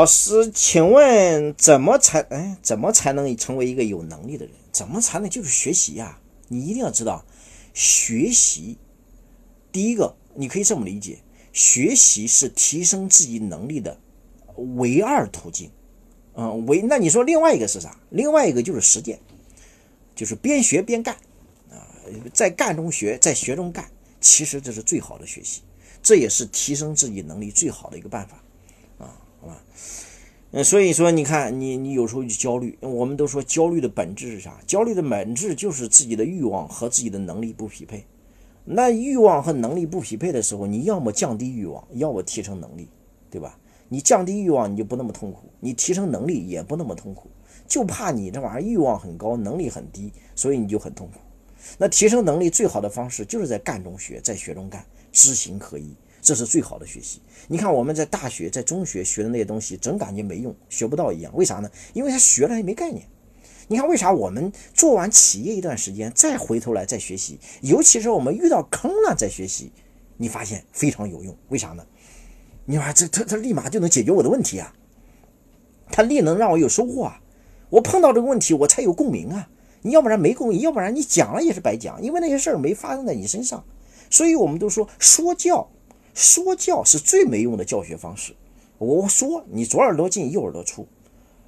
[0.00, 4.54] 老师，请问怎么才哎怎么才能成为一个有能力的人？
[4.72, 6.18] 怎么才能就是学习呀？
[6.48, 7.22] 你一定要知道，
[7.74, 8.78] 学习
[9.70, 11.18] 第一个你可以这么理解，
[11.52, 14.00] 学习是提升自己能力的
[14.78, 15.70] 唯二途径。
[16.32, 17.94] 嗯，唯那你说另外一个是啥？
[18.08, 19.20] 另外一个就是实践，
[20.16, 21.14] 就是边学边干
[21.68, 21.84] 啊，
[22.32, 23.84] 在干中学，在学中干。
[24.18, 25.60] 其实这是最好的学习，
[26.02, 28.42] 这也是提升自己能力最好的一个办法，
[29.40, 29.62] 啊，好吧，
[30.52, 34.60] 嗯，所以说你看，你你有时候就焦虑，我们都说焦虑的本质是啥？
[34.66, 38.04] 焦虑的本质就是自己的欲望和自己的能力不匹配。
[38.64, 42.88] 那欲望和能力不匹配的时候，你要么降低欲望，要么提升能力，
[43.30, 43.58] 对吧？
[43.88, 47.28] 你降低欲望，你就不那么痛苦；你提升能力也不那么痛苦，
[47.66, 51.14] 就怕你这玩意儿欲望很高，能力很低，所以你就很痛苦。
[51.76, 57.20] 那提升能力最好的方式就是在干中学，在学中干，知行合一，这是最好的学习。
[57.48, 61.32] 你看我们在大学、在中学学的那些东西，总感觉没用，学不到一样。
[61.34, 61.70] 为啥呢？
[61.92, 63.06] 因为他学了也没概念。
[63.68, 69.70] 你看为啥我们做完企业一段时间，再回头来再学习，尤其是我们遇到坑了再学习，
[70.16, 71.36] 你发现非常有用。
[71.48, 71.84] 为啥呢？
[72.66, 74.74] 你说这他他立马就能解决我的问题啊，
[75.90, 77.20] 他立能让我有收获啊，
[77.70, 79.48] 我碰到这个问题我才有共鸣啊。
[79.82, 83.64] 你要不然没共鸣，要不然你讲了也是白讲，因为那些事儿没发生在你身上。
[84.10, 85.70] 所以我们都说说教，
[86.14, 88.34] 说教是最没用的教学方式。
[88.78, 90.86] 我说你左耳朵进右耳朵出，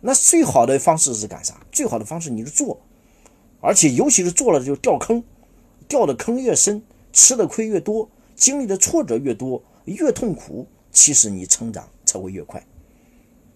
[0.00, 1.64] 那最好的方式是干啥？
[1.72, 2.80] 最好的方式你是做，
[3.60, 5.22] 而且尤其是做了就掉坑，
[5.88, 12.62] 掉的坑越深，吃的亏越多，经历的挫折越多，越痛苦，其实你成长才会越快。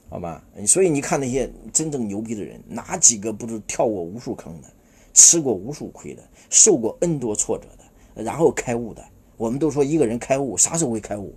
[0.08, 4.68] 好吧，所以你看那些真正牛逼的人，哪几个不是跳过无数坑的，
[5.12, 9.04] 吃过无数亏的，受过 N 多挫折的，然后开悟的？
[9.36, 11.34] 我们都说一个人开悟啥时候会开悟？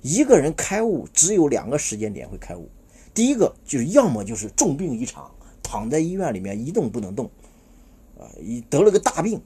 [0.00, 2.68] 一个人开悟只有两个时间点会开悟，
[3.14, 5.30] 第一个就是要么就是重病一场，
[5.62, 7.30] 躺在医院里面一动不能动，
[8.18, 9.38] 啊，一得了个大病；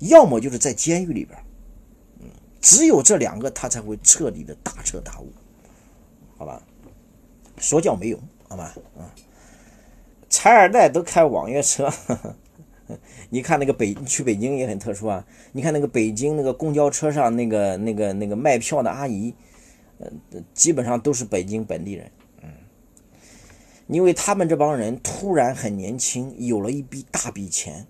[0.00, 1.38] 要么就是在监狱里边，
[2.20, 2.26] 嗯，
[2.60, 5.32] 只有这两个他才会彻底的大彻大悟，
[6.36, 6.62] 好吧？
[7.56, 8.74] 说教没用，好吧？
[8.98, 9.08] 啊，
[10.28, 11.90] 拆二代都开网约车，
[13.30, 15.26] 你看那个北去北京也很特殊啊。
[15.52, 19.34] 你看那个北京那个公交车上那个那个那个卖票的阿姨，
[19.98, 20.10] 呃，
[20.54, 22.10] 基本上都是北京本地人，
[22.42, 22.50] 嗯，
[23.88, 27.86] 因为他们这帮人突然很年轻，有了一笔大笔钱，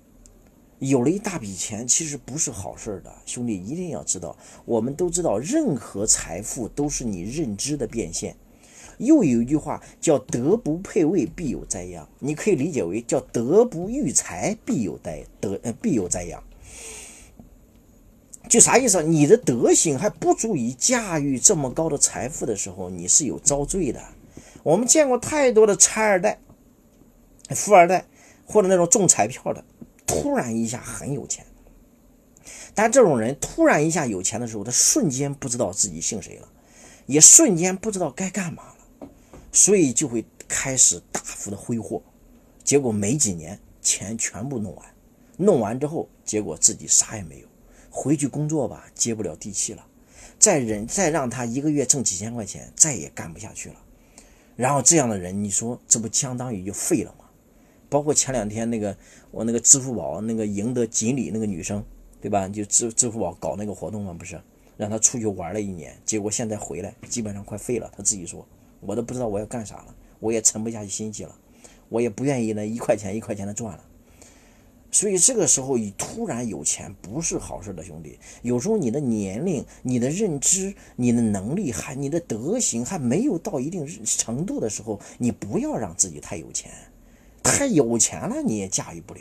[0.79, 8.37] 有了一大笔钱，其实不是好事儿的，兄弟一定要知道，我们都知道，任何财富都是你认知的变现。
[8.99, 16.43] 又有一句话叫“德不配位，必有灾殃”，你可以理解为叫“德不育才，必有灾德呃必有灾殃”。
[18.49, 19.03] 就啥意思？
[19.03, 24.01] 你的德行还不足以驾驭这么高的财富的时候，你是有遭罪的。
[24.63, 26.39] 我们见过太多的拆二代、
[27.51, 28.07] 富二代，
[28.45, 29.65] 或者那种中彩票的，
[30.07, 31.45] 突然一下很有钱。
[32.73, 36.49] 但这种人突然一下有钱的时候，他瞬间不知道自己姓谁了，
[37.07, 38.63] 也瞬间不知道该干嘛。
[39.57, 42.03] 所以就会开始大幅的挥霍，
[42.63, 44.87] 结果没几年钱全部弄完，
[45.39, 47.49] 弄完之后结果自己啥也没有，
[47.91, 49.87] 回去工作吧接不了地气了，
[50.39, 53.77] 再忍再让他一个月挣几千块钱再也干不下去了，
[54.57, 57.25] 然后这样的人你说这不相当于就废了吗？
[57.89, 58.95] 包括前两天那个
[59.31, 61.83] 我那个支付宝那个赢得锦鲤那个女生，
[62.21, 62.47] 对吧？
[62.47, 64.39] 就支支付宝搞那个活动嘛，不是
[64.77, 68.47] 让他出去玩了一年，结果现在回来基本上快废了，他自己说。
[68.87, 71.35] 我都不知道我要干啥了，我也沉不下去心气了，
[71.89, 73.83] 我也不愿意那一块钱一块钱的赚了。
[74.93, 78.19] 所以这个时候，你突然有钱不是好事的，兄弟。
[78.41, 86.71] 有时候你的年龄、你的认知、你的能力还、你的德行还没有到一定程度的时候，你不要让自己太有钱，
[87.43, 89.21] 太有钱了你也驾驭不了。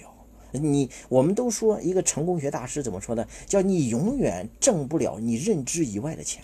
[0.53, 3.27] 你我们都说一个成功学大师怎么说的？
[3.45, 6.41] 叫你永远挣不了你认知以外的钱。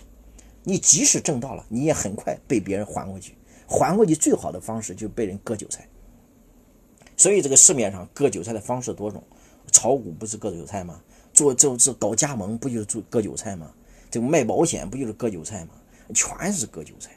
[0.64, 3.34] 你即使挣到了，你也很快被别人还回去。
[3.66, 5.88] 还回去最好的方式就被人割韭菜。
[7.16, 9.22] 所以这个市面上割韭菜的方式多种，
[9.70, 11.00] 炒股不是割韭菜吗？
[11.32, 13.72] 做这这搞加盟不就是做割韭菜吗？
[14.10, 15.70] 这个卖保险不就是割韭菜吗？
[16.14, 17.12] 全是割韭菜。